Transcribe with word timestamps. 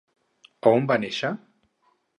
A 0.69 0.73
on 0.79 0.89
va 0.93 0.99
néixer? 1.05 1.33